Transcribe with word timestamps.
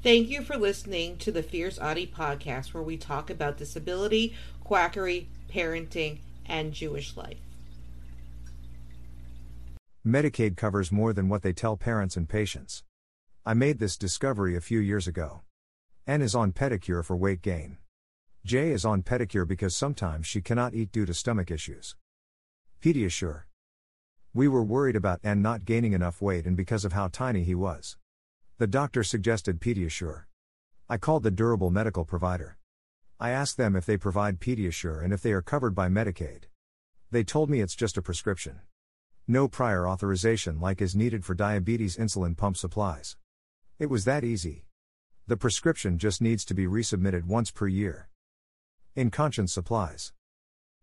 Thank 0.00 0.28
you 0.28 0.42
for 0.42 0.56
listening 0.56 1.16
to 1.18 1.32
the 1.32 1.42
Fierce 1.42 1.76
Autie 1.76 2.06
podcast, 2.06 2.72
where 2.72 2.84
we 2.84 2.96
talk 2.96 3.30
about 3.30 3.56
disability, 3.56 4.32
quackery, 4.62 5.28
parenting, 5.52 6.20
and 6.46 6.72
Jewish 6.72 7.16
life. 7.16 7.38
Medicaid 10.06 10.56
covers 10.56 10.92
more 10.92 11.12
than 11.12 11.28
what 11.28 11.42
they 11.42 11.52
tell 11.52 11.76
parents 11.76 12.16
and 12.16 12.28
patients. 12.28 12.84
I 13.44 13.54
made 13.54 13.80
this 13.80 13.96
discovery 13.96 14.54
a 14.54 14.60
few 14.60 14.78
years 14.78 15.08
ago. 15.08 15.42
N 16.06 16.22
is 16.22 16.34
on 16.34 16.52
Pediasure 16.52 17.04
for 17.04 17.16
weight 17.16 17.42
gain. 17.42 17.78
J 18.44 18.70
is 18.70 18.84
on 18.84 19.02
Pediasure 19.02 19.48
because 19.48 19.76
sometimes 19.76 20.28
she 20.28 20.40
cannot 20.40 20.74
eat 20.74 20.92
due 20.92 21.06
to 21.06 21.12
stomach 21.12 21.50
issues. 21.50 21.96
Pediasure. 22.80 23.42
We 24.32 24.46
were 24.46 24.62
worried 24.62 24.94
about 24.94 25.18
N 25.24 25.42
not 25.42 25.64
gaining 25.64 25.92
enough 25.92 26.22
weight 26.22 26.46
and 26.46 26.56
because 26.56 26.84
of 26.84 26.92
how 26.92 27.08
tiny 27.08 27.42
he 27.42 27.56
was. 27.56 27.96
The 28.58 28.66
doctor 28.66 29.04
suggested 29.04 29.60
Pediasure. 29.60 30.24
I 30.88 30.96
called 30.96 31.22
the 31.22 31.30
durable 31.30 31.70
medical 31.70 32.04
provider. 32.04 32.58
I 33.20 33.30
asked 33.30 33.56
them 33.56 33.76
if 33.76 33.86
they 33.86 33.96
provide 33.96 34.40
Pediasure 34.40 35.00
and 35.00 35.12
if 35.12 35.22
they 35.22 35.30
are 35.30 35.42
covered 35.42 35.76
by 35.76 35.88
Medicaid. 35.88 36.46
They 37.12 37.22
told 37.22 37.50
me 37.50 37.60
it's 37.60 37.76
just 37.76 37.96
a 37.96 38.02
prescription. 38.02 38.58
No 39.28 39.46
prior 39.46 39.86
authorization 39.86 40.58
like 40.58 40.82
is 40.82 40.96
needed 40.96 41.24
for 41.24 41.34
diabetes 41.34 41.96
insulin 41.96 42.36
pump 42.36 42.56
supplies. 42.56 43.16
It 43.78 43.90
was 43.90 44.04
that 44.06 44.24
easy. 44.24 44.64
The 45.28 45.36
prescription 45.36 45.96
just 45.96 46.20
needs 46.20 46.44
to 46.46 46.54
be 46.54 46.66
resubmitted 46.66 47.26
once 47.26 47.52
per 47.52 47.68
year. 47.68 48.08
Incontinence 48.96 49.52
supplies. 49.52 50.12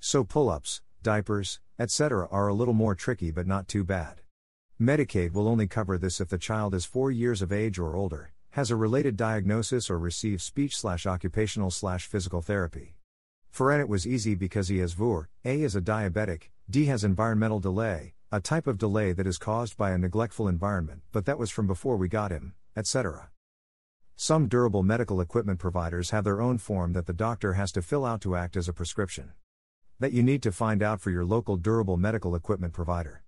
So 0.00 0.24
pull 0.24 0.48
ups, 0.48 0.80
diapers, 1.02 1.60
etc. 1.78 2.28
are 2.30 2.48
a 2.48 2.54
little 2.54 2.72
more 2.72 2.94
tricky 2.94 3.30
but 3.30 3.46
not 3.46 3.68
too 3.68 3.84
bad. 3.84 4.22
Medicaid 4.80 5.32
will 5.32 5.48
only 5.48 5.66
cover 5.66 5.98
this 5.98 6.20
if 6.20 6.28
the 6.28 6.38
child 6.38 6.72
is 6.72 6.84
4 6.84 7.10
years 7.10 7.42
of 7.42 7.50
age 7.50 7.80
or 7.80 7.96
older, 7.96 8.30
has 8.50 8.70
a 8.70 8.76
related 8.76 9.16
diagnosis 9.16 9.90
or 9.90 9.98
receives 9.98 10.44
speech 10.44 10.76
slash 10.76 11.04
occupational 11.04 11.72
slash 11.72 12.06
physical 12.06 12.42
therapy. 12.42 12.94
For 13.50 13.72
N 13.72 13.80
it 13.80 13.88
was 13.88 14.06
easy 14.06 14.36
because 14.36 14.68
he 14.68 14.78
has 14.78 14.92
VUR, 14.92 15.30
A 15.44 15.62
is 15.62 15.74
a 15.74 15.80
diabetic, 15.80 16.50
D 16.70 16.84
has 16.84 17.02
environmental 17.02 17.58
delay, 17.58 18.14
a 18.30 18.38
type 18.38 18.68
of 18.68 18.78
delay 18.78 19.12
that 19.12 19.26
is 19.26 19.36
caused 19.36 19.76
by 19.76 19.90
a 19.90 19.98
neglectful 19.98 20.46
environment, 20.46 21.02
but 21.10 21.26
that 21.26 21.40
was 21.40 21.50
from 21.50 21.66
before 21.66 21.96
we 21.96 22.06
got 22.06 22.30
him, 22.30 22.54
etc. 22.76 23.30
Some 24.14 24.46
durable 24.46 24.84
medical 24.84 25.20
equipment 25.20 25.58
providers 25.58 26.10
have 26.10 26.22
their 26.22 26.40
own 26.40 26.56
form 26.56 26.92
that 26.92 27.06
the 27.06 27.12
doctor 27.12 27.54
has 27.54 27.72
to 27.72 27.82
fill 27.82 28.04
out 28.04 28.20
to 28.20 28.36
act 28.36 28.56
as 28.56 28.68
a 28.68 28.72
prescription 28.72 29.32
that 29.98 30.12
you 30.12 30.22
need 30.22 30.44
to 30.44 30.52
find 30.52 30.84
out 30.84 31.00
for 31.00 31.10
your 31.10 31.24
local 31.24 31.56
durable 31.56 31.96
medical 31.96 32.36
equipment 32.36 32.72
provider. 32.72 33.24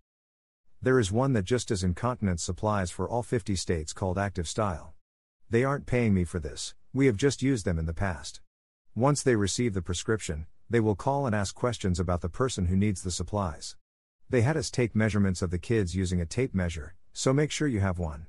There 0.82 0.98
is 0.98 1.12
one 1.12 1.34
that 1.34 1.44
just 1.44 1.68
does 1.68 1.84
incontinence 1.84 2.42
supplies 2.42 2.90
for 2.90 3.06
all 3.06 3.22
50 3.22 3.54
states 3.54 3.92
called 3.92 4.16
Active 4.16 4.48
Style. 4.48 4.94
They 5.50 5.62
aren't 5.62 5.84
paying 5.84 6.14
me 6.14 6.24
for 6.24 6.38
this, 6.38 6.74
we 6.94 7.04
have 7.04 7.18
just 7.18 7.42
used 7.42 7.66
them 7.66 7.78
in 7.78 7.84
the 7.84 7.92
past. 7.92 8.40
Once 8.94 9.22
they 9.22 9.36
receive 9.36 9.74
the 9.74 9.82
prescription, 9.82 10.46
they 10.70 10.80
will 10.80 10.94
call 10.94 11.26
and 11.26 11.34
ask 11.34 11.54
questions 11.54 12.00
about 12.00 12.22
the 12.22 12.30
person 12.30 12.64
who 12.64 12.76
needs 12.76 13.02
the 13.02 13.10
supplies. 13.10 13.76
They 14.30 14.40
had 14.40 14.56
us 14.56 14.70
take 14.70 14.96
measurements 14.96 15.42
of 15.42 15.50
the 15.50 15.58
kids 15.58 15.94
using 15.94 16.18
a 16.18 16.24
tape 16.24 16.54
measure, 16.54 16.94
so 17.12 17.34
make 17.34 17.50
sure 17.50 17.68
you 17.68 17.80
have 17.80 17.98
one. 17.98 18.28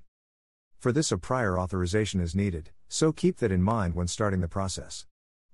For 0.77 0.91
this, 0.91 1.09
a 1.09 1.17
prior 1.17 1.58
authorization 1.58 2.19
is 2.19 2.36
needed, 2.36 2.71
so 2.89 3.13
keep 3.13 3.38
that 3.38 3.53
in 3.53 3.63
mind 3.63 3.95
when 3.95 4.08
starting 4.08 4.41
the 4.41 4.49
process. 4.49 5.05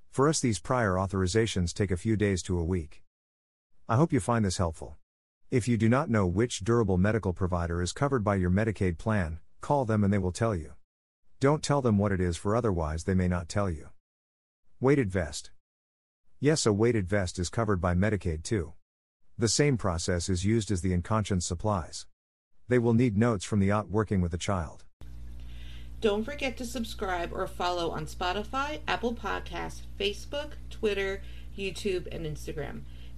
For 0.10 0.28
us, 0.28 0.40
these 0.40 0.58
prior 0.58 0.94
authorizations 0.94 1.76
take 1.76 1.92
a 1.92 1.98
few 1.98 2.16
days 2.16 2.42
to 2.44 2.58
a 2.58 2.64
week. 2.64 3.04
I 3.88 3.98
hope 3.98 4.12
you 4.12 4.20
find 4.20 4.44
this 4.44 4.58
helpful. 4.58 4.98
If 5.50 5.66
you 5.66 5.78
do 5.78 5.88
not 5.88 6.10
know 6.10 6.28
which 6.28 6.66
durable 6.66 6.98
medical 6.98 7.32
provider 7.32 7.82
is 7.82 7.94
covered 7.94 8.22
by 8.22 8.36
your 8.36 8.50
Medicaid 8.50 8.98
plan, 8.98 9.40
call 9.62 9.86
them 9.86 10.04
and 10.04 10.12
they 10.12 10.18
will 10.18 10.34
tell 10.34 10.54
you. 10.54 10.74
Don't 11.40 11.64
tell 11.64 11.82
them 11.82 11.98
what 11.98 12.12
it 12.12 12.20
is, 12.20 12.36
for 12.36 12.54
otherwise, 12.54 13.06
they 13.06 13.14
may 13.14 13.30
not 13.30 13.48
tell 13.48 13.70
you. 13.70 13.88
Weighted 14.82 15.10
vest. 15.10 15.52
Yes, 16.42 16.66
a 16.66 16.74
weighted 16.74 17.08
vest 17.08 17.40
is 17.40 17.50
covered 17.50 17.80
by 17.80 17.94
Medicaid 17.94 18.44
too. 18.44 18.74
The 19.38 19.48
same 19.48 19.78
process 19.78 20.28
is 20.28 20.44
used 20.44 20.70
as 20.70 20.82
the 20.82 20.92
incontinence 20.92 21.46
supplies. 21.46 22.06
They 22.68 22.78
will 22.78 22.94
need 22.94 23.18
notes 23.18 23.46
from 23.46 23.62
the 23.62 23.72
OT 23.72 23.88
working 23.88 24.20
with 24.20 24.32
the 24.32 24.38
child. 24.38 24.84
Don't 26.02 26.26
forget 26.26 26.58
to 26.58 26.66
subscribe 26.66 27.32
or 27.32 27.48
follow 27.48 27.92
on 27.92 28.06
Spotify, 28.06 28.82
Apple 28.86 29.16
Podcasts, 29.16 29.84
Facebook, 29.98 30.56
Twitter, 30.70 31.22
YouTube, 31.58 32.14
and 32.14 32.26
Instagram. 32.26 32.82